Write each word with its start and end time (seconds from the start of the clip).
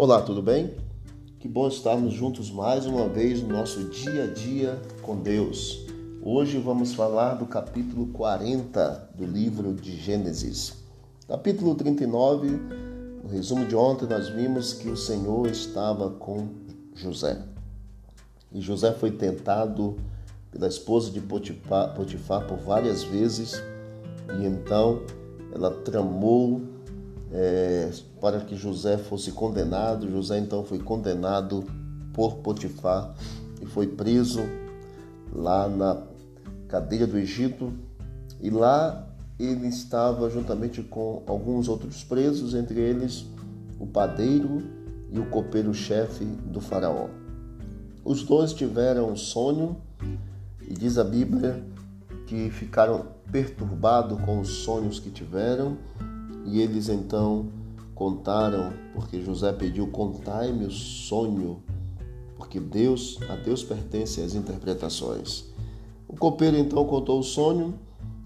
Olá, 0.00 0.22
tudo 0.22 0.40
bem? 0.40 0.76
Que 1.40 1.48
bom 1.48 1.66
estarmos 1.66 2.14
juntos 2.14 2.52
mais 2.52 2.86
uma 2.86 3.08
vez 3.08 3.42
no 3.42 3.48
nosso 3.48 3.82
dia 3.82 4.22
a 4.22 4.26
dia 4.28 4.80
com 5.02 5.16
Deus. 5.16 5.86
Hoje 6.22 6.56
vamos 6.56 6.94
falar 6.94 7.34
do 7.34 7.46
capítulo 7.46 8.06
40 8.12 9.10
do 9.16 9.26
livro 9.26 9.74
de 9.74 9.96
Gênesis. 9.96 10.74
Capítulo 11.26 11.74
39, 11.74 12.48
no 13.24 13.28
resumo 13.28 13.66
de 13.66 13.74
ontem, 13.74 14.06
nós 14.06 14.28
vimos 14.28 14.72
que 14.72 14.88
o 14.88 14.96
Senhor 14.96 15.48
estava 15.48 16.10
com 16.10 16.46
José. 16.94 17.42
E 18.52 18.60
José 18.60 18.92
foi 18.92 19.10
tentado 19.10 19.96
pela 20.52 20.68
esposa 20.68 21.10
de 21.10 21.20
Potifar, 21.20 21.92
Potifar 21.96 22.46
por 22.46 22.58
várias 22.58 23.02
vezes, 23.02 23.60
e 24.38 24.46
então 24.46 25.02
ela 25.52 25.72
tramou 25.72 26.77
é, 27.32 27.90
para 28.20 28.40
que 28.40 28.56
José 28.56 28.96
fosse 28.98 29.32
condenado. 29.32 30.10
José 30.10 30.38
então 30.38 30.64
foi 30.64 30.78
condenado 30.78 31.64
por 32.12 32.36
Potifar 32.36 33.14
e 33.60 33.66
foi 33.66 33.86
preso 33.86 34.40
lá 35.32 35.68
na 35.68 36.02
cadeia 36.68 37.06
do 37.06 37.18
Egito. 37.18 37.72
E 38.40 38.50
lá 38.50 39.06
ele 39.38 39.68
estava 39.68 40.28
juntamente 40.30 40.82
com 40.82 41.22
alguns 41.26 41.68
outros 41.68 42.02
presos, 42.02 42.54
entre 42.54 42.80
eles 42.80 43.26
o 43.78 43.86
padeiro 43.86 44.62
e 45.10 45.18
o 45.18 45.26
copeiro-chefe 45.26 46.24
do 46.24 46.60
faraó. 46.60 47.08
Os 48.04 48.22
dois 48.22 48.52
tiveram 48.52 49.10
um 49.10 49.16
sonho 49.16 49.76
e 50.66 50.74
diz 50.74 50.98
a 50.98 51.04
Bíblia 51.04 51.62
que 52.26 52.50
ficaram 52.50 53.06
perturbados 53.30 54.20
com 54.20 54.40
os 54.40 54.48
sonhos 54.48 54.98
que 54.98 55.10
tiveram 55.10 55.76
e 56.50 56.60
eles 56.60 56.88
então 56.88 57.46
contaram, 57.94 58.72
porque 58.94 59.20
José 59.20 59.52
pediu: 59.52 59.86
contai-me 59.88 60.64
o 60.64 60.70
sonho, 60.70 61.62
porque 62.36 62.58
Deus, 62.58 63.18
a 63.28 63.36
Deus 63.36 63.62
pertence 63.62 64.20
as 64.20 64.34
interpretações. 64.34 65.44
O 66.06 66.16
copeiro 66.16 66.56
então 66.56 66.84
contou 66.86 67.20
o 67.20 67.22
sonho 67.22 67.74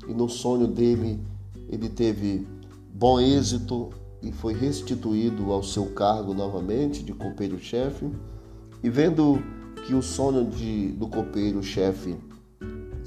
e 0.07 0.15
no 0.15 0.29
sonho 0.29 0.67
dele 0.67 1.21
ele 1.69 1.89
teve 1.89 2.47
bom 2.95 3.19
êxito 3.19 3.89
e 4.23 4.31
foi 4.31 4.55
restituído 4.55 5.51
ao 5.51 5.63
seu 5.63 5.87
cargo 5.87 6.33
novamente 6.33 7.03
de 7.03 7.13
copeiro-chefe. 7.13 8.09
E 8.83 8.89
vendo 8.89 9.43
que 9.87 9.95
o 9.95 10.03
sonho 10.03 10.45
de, 10.49 10.89
do 10.93 11.09
copeiro-chefe 11.09 12.17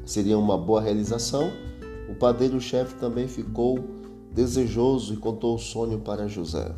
seria 0.06 0.38
uma 0.38 0.58
boa 0.58 0.82
realização, 0.82 1.50
o 2.10 2.16
padeiro-chefe 2.16 2.96
também 2.96 3.28
ficou 3.28 3.80
desejoso 4.36 5.14
e 5.14 5.18
contou 5.18 5.56
o 5.56 5.60
sonho 5.60 6.00
para 6.00 6.28
José. 6.28 6.76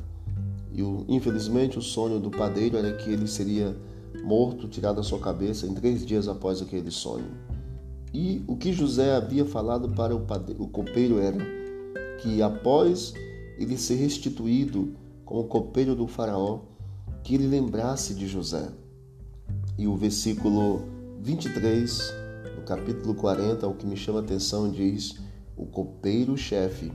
E 0.71 0.81
infelizmente 1.07 1.79
o 1.79 1.81
sonho 1.81 2.19
do 2.19 2.29
padeiro 2.29 2.77
era 2.77 2.93
que 2.93 3.09
ele 3.09 3.27
seria 3.27 3.75
morto, 4.23 4.67
tirado 4.67 4.97
da 4.97 5.03
sua 5.03 5.19
cabeça 5.19 5.65
em 5.65 5.73
três 5.73 6.05
dias 6.05 6.27
após 6.27 6.61
aquele 6.61 6.91
sonho. 6.91 7.31
E 8.13 8.43
o 8.47 8.55
que 8.55 8.71
José 8.71 9.15
havia 9.15 9.43
falado 9.43 9.89
para 9.89 10.15
o, 10.15 10.21
padeiro, 10.21 10.63
o 10.63 10.67
copeiro 10.67 11.19
era 11.19 11.37
que 12.21 12.41
após 12.43 13.13
ele 13.57 13.75
ser 13.75 13.95
restituído 13.95 14.93
como 15.25 15.43
copeiro 15.45 15.95
do 15.95 16.07
faraó, 16.07 16.59
que 17.23 17.35
ele 17.35 17.47
lembrasse 17.47 18.13
de 18.13 18.27
José. 18.27 18.69
E 19.77 19.87
o 19.87 19.95
versículo 19.95 20.83
23, 21.21 22.13
no 22.55 22.61
capítulo 22.63 23.15
40, 23.15 23.67
o 23.67 23.73
que 23.73 23.85
me 23.85 23.97
chama 23.97 24.19
a 24.19 24.21
atenção 24.21 24.71
diz: 24.71 25.17
O 25.57 25.65
copeiro-chefe 25.65 26.91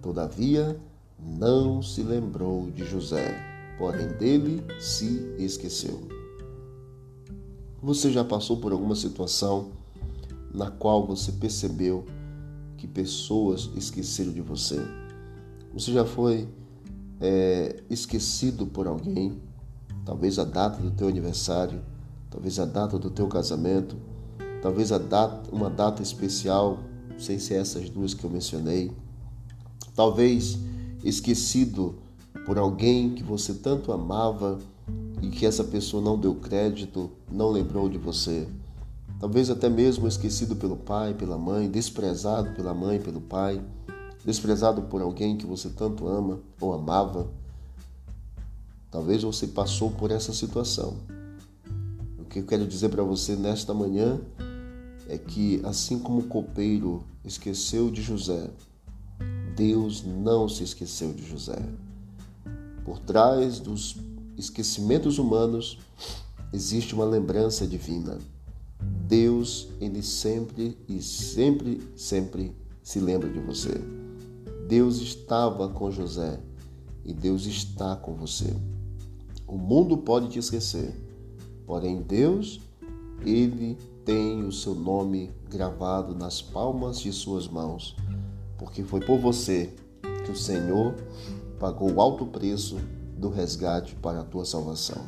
Todavia, 0.00 0.78
não 1.18 1.82
se 1.82 2.02
lembrou 2.02 2.70
de 2.70 2.84
José, 2.84 3.36
porém 3.76 4.08
dele 4.08 4.62
se 4.78 5.34
esqueceu. 5.38 6.00
Você 7.82 8.10
já 8.10 8.24
passou 8.24 8.58
por 8.58 8.72
alguma 8.72 8.94
situação 8.94 9.72
na 10.52 10.70
qual 10.70 11.06
você 11.06 11.32
percebeu 11.32 12.04
que 12.76 12.86
pessoas 12.86 13.70
esqueceram 13.76 14.32
de 14.32 14.40
você? 14.40 14.80
Você 15.74 15.92
já 15.92 16.04
foi 16.04 16.48
é, 17.20 17.82
esquecido 17.90 18.66
por 18.66 18.86
alguém? 18.86 19.40
Talvez 20.04 20.38
a 20.38 20.44
data 20.44 20.80
do 20.80 20.90
teu 20.92 21.08
aniversário, 21.08 21.82
talvez 22.30 22.58
a 22.58 22.64
data 22.64 22.98
do 22.98 23.10
teu 23.10 23.26
casamento, 23.26 23.96
talvez 24.62 24.92
a 24.92 24.98
data, 24.98 25.50
uma 25.52 25.68
data 25.68 26.02
especial, 26.02 26.78
sem 27.18 27.38
ser 27.38 27.54
essas 27.54 27.90
duas 27.90 28.14
que 28.14 28.24
eu 28.24 28.30
mencionei 28.30 28.92
talvez 29.98 30.56
esquecido 31.02 31.96
por 32.46 32.56
alguém 32.56 33.16
que 33.16 33.22
você 33.24 33.52
tanto 33.52 33.90
amava 33.90 34.60
e 35.20 35.28
que 35.28 35.44
essa 35.44 35.64
pessoa 35.64 36.00
não 36.00 36.16
deu 36.16 36.36
crédito, 36.36 37.10
não 37.28 37.50
lembrou 37.50 37.88
de 37.88 37.98
você. 37.98 38.46
Talvez 39.18 39.50
até 39.50 39.68
mesmo 39.68 40.06
esquecido 40.06 40.54
pelo 40.54 40.76
pai, 40.76 41.14
pela 41.14 41.36
mãe, 41.36 41.68
desprezado 41.68 42.54
pela 42.54 42.72
mãe, 42.72 43.00
pelo 43.00 43.20
pai, 43.20 43.60
desprezado 44.24 44.82
por 44.82 45.02
alguém 45.02 45.36
que 45.36 45.44
você 45.44 45.68
tanto 45.68 46.06
ama 46.06 46.38
ou 46.60 46.72
amava. 46.72 47.28
Talvez 48.92 49.24
você 49.24 49.48
passou 49.48 49.90
por 49.90 50.12
essa 50.12 50.32
situação. 50.32 50.96
O 52.20 52.24
que 52.24 52.38
eu 52.38 52.44
quero 52.44 52.68
dizer 52.68 52.88
para 52.90 53.02
você 53.02 53.34
nesta 53.34 53.74
manhã 53.74 54.20
é 55.08 55.18
que, 55.18 55.60
assim 55.64 55.98
como 55.98 56.20
o 56.20 56.28
copeiro 56.28 57.02
esqueceu 57.24 57.90
de 57.90 58.00
José, 58.00 58.48
Deus 59.58 60.04
não 60.04 60.48
se 60.48 60.62
esqueceu 60.62 61.12
de 61.12 61.28
José. 61.28 61.58
Por 62.84 63.00
trás 63.00 63.58
dos 63.58 63.96
esquecimentos 64.36 65.18
humanos 65.18 65.80
existe 66.52 66.94
uma 66.94 67.04
lembrança 67.04 67.66
divina. 67.66 68.18
Deus, 69.08 69.66
ele 69.80 70.00
sempre 70.00 70.78
e 70.88 71.02
sempre, 71.02 71.82
sempre 71.96 72.54
se 72.84 73.00
lembra 73.00 73.28
de 73.28 73.40
você. 73.40 73.72
Deus 74.68 74.98
estava 75.00 75.68
com 75.68 75.90
José 75.90 76.38
e 77.04 77.12
Deus 77.12 77.44
está 77.44 77.96
com 77.96 78.14
você. 78.14 78.54
O 79.44 79.58
mundo 79.58 79.98
pode 79.98 80.28
te 80.28 80.38
esquecer, 80.38 80.94
porém 81.66 82.00
Deus, 82.00 82.60
ele 83.26 83.76
tem 84.04 84.44
o 84.44 84.52
seu 84.52 84.76
nome 84.76 85.32
gravado 85.50 86.14
nas 86.14 86.40
palmas 86.40 87.00
de 87.00 87.12
suas 87.12 87.48
mãos 87.48 87.96
porque 88.58 88.82
foi 88.82 89.00
por 89.00 89.18
você 89.18 89.72
que 90.24 90.30
o 90.30 90.36
Senhor 90.36 90.94
pagou 91.58 91.92
o 91.92 92.00
alto 92.00 92.26
preço 92.26 92.76
do 93.16 93.30
resgate 93.30 93.94
para 93.94 94.20
a 94.20 94.24
tua 94.24 94.44
salvação. 94.44 95.02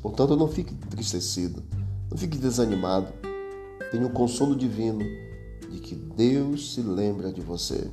Portanto, 0.00 0.36
não 0.36 0.48
fique 0.48 0.74
entristecido, 0.74 1.62
não 2.10 2.18
fique 2.18 2.36
desanimado. 2.36 3.12
Tenha 3.90 4.06
o 4.06 4.10
consolo 4.10 4.56
divino 4.56 5.04
de 5.70 5.78
que 5.78 5.94
Deus 5.94 6.74
se 6.74 6.80
lembra 6.80 7.32
de 7.32 7.40
você 7.40 7.90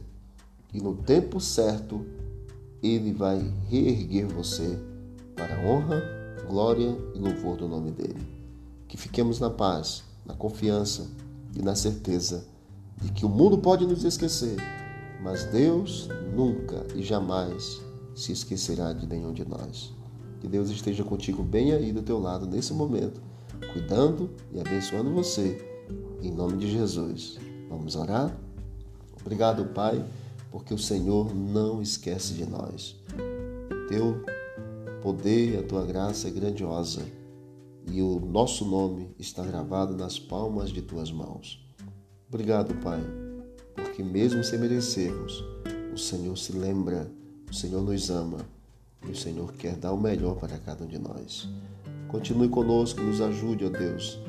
e 0.74 0.82
no 0.82 0.96
tempo 0.96 1.40
certo 1.40 2.06
ele 2.82 3.12
vai 3.14 3.40
reerguer 3.68 4.28
você 4.28 4.80
para 5.36 5.56
a 5.56 5.66
honra, 5.66 6.02
glória 6.48 6.98
e 7.14 7.20
louvor 7.20 7.58
do 7.58 7.68
nome 7.68 7.92
dele. 7.92 8.28
Que 8.88 8.98
fiquemos 8.98 9.40
na 9.40 9.50
paz, 9.50 10.04
na 10.26 10.34
confiança 10.34 11.08
e 11.56 11.62
na 11.62 11.76
certeza 11.76 12.46
de 13.02 13.12
que 13.12 13.26
o 13.26 13.30
mundo 13.30 13.58
pode 13.58 13.86
nos 13.86 14.04
esquecer, 14.04 14.58
mas 15.22 15.46
Deus 15.46 16.10
nunca 16.34 16.86
e 16.96 17.04
jamais 17.04 17.82
se 18.14 18.32
esquecerá 18.32 18.94
de 18.94 19.08
nenhum 19.08 19.34
de 19.34 19.48
nós. 19.48 19.94
Que 20.40 20.48
Deus 20.48 20.70
esteja 20.70 21.04
contigo 21.04 21.44
bem 21.44 21.74
aí 21.74 21.92
do 21.92 22.02
teu 22.02 22.20
lado 22.20 22.46
nesse 22.46 22.74
momento, 22.74 23.22
cuidando 23.74 24.30
e 24.52 24.60
abençoando 24.60 25.12
você, 25.12 25.86
em 26.22 26.32
nome 26.32 26.58
de 26.58 26.72
Jesus. 26.72 27.38
Vamos 27.70 27.96
orar? 27.96 28.36
Obrigado, 29.22 29.66
Pai, 29.74 30.04
porque 30.52 30.74
o 30.74 30.78
Senhor 30.78 31.36
não 31.36 31.82
esquece 31.82 32.34
de 32.34 32.46
nós. 32.46 32.96
Teu 33.90 34.24
poder, 35.02 35.60
a 35.60 35.64
tua 35.64 35.86
graça 35.86 36.28
é 36.28 36.32
grandiosa 36.32 37.06
e 37.86 38.02
o 38.02 38.20
nosso 38.20 38.66
nome 38.66 39.10
está 39.18 39.44
gravado 39.44 39.96
nas 39.96 40.20
palmas 40.20 40.70
de 40.70 40.82
tuas 40.82 41.12
mãos. 41.12 41.69
Obrigado, 42.32 42.76
Pai, 42.76 43.02
porque 43.74 44.04
mesmo 44.04 44.44
sem 44.44 44.60
merecermos, 44.60 45.44
o 45.92 45.98
Senhor 45.98 46.38
se 46.38 46.52
lembra, 46.52 47.10
o 47.50 47.54
Senhor 47.56 47.82
nos 47.82 48.12
ama 48.12 48.38
e 49.04 49.10
o 49.10 49.16
Senhor 49.16 49.52
quer 49.54 49.76
dar 49.76 49.94
o 49.94 50.00
melhor 50.00 50.36
para 50.36 50.60
cada 50.60 50.84
um 50.84 50.88
de 50.88 51.00
nós. 51.00 51.50
Continue 52.08 52.48
conosco, 52.48 53.02
nos 53.02 53.20
ajude, 53.20 53.66
ó 53.66 53.70
Deus, 53.70 54.20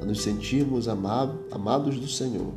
a 0.00 0.06
nos 0.06 0.22
sentirmos 0.22 0.88
amados 0.88 2.00
do 2.00 2.08
Senhor 2.08 2.50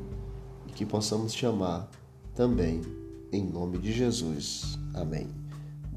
e 0.69 0.71
que 0.71 0.85
possamos 0.85 1.33
te 1.33 1.45
amar 1.45 1.91
também, 2.33 2.79
em 3.29 3.43
nome 3.43 3.79
de 3.79 3.91
Jesus. 3.91 4.79
Amém. 4.93 5.27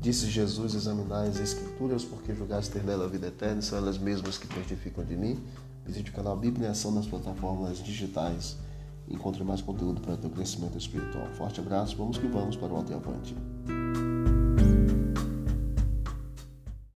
Disse 0.00 0.26
Jesus: 0.26 0.74
Examinai 0.74 1.28
as 1.28 1.38
Escrituras, 1.38 2.02
porque 2.02 2.34
julgaste 2.34 2.72
ter 2.72 2.82
nela 2.82 3.04
a 3.04 3.08
vida 3.08 3.28
eterna, 3.28 3.62
são 3.62 3.78
elas 3.78 3.98
mesmas 3.98 4.36
que 4.36 4.48
testificam 4.48 5.04
de 5.04 5.16
mim. 5.16 5.38
Visite 5.86 6.10
o 6.10 6.12
canal 6.12 6.36
Bíblia 6.36 6.66
em 6.66 6.70
Ação 6.72 6.90
nas 6.90 7.06
plataformas 7.06 7.78
digitais 7.78 8.56
encontre 9.08 9.44
mais 9.44 9.62
conteúdo 9.62 10.00
para 10.00 10.14
o 10.14 10.16
teu 10.16 10.30
crescimento 10.30 10.76
espiritual. 10.78 11.26
Forte 11.34 11.60
abraço, 11.60 11.96
vamos 11.96 12.18
que 12.18 12.26
vamos 12.26 12.56
para 12.56 12.72
o 12.72 12.76
alto 12.76 12.92
e 12.92 12.94
avante. 12.94 13.34